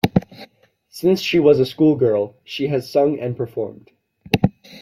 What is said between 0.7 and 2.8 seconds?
Since she was a schoolgirl she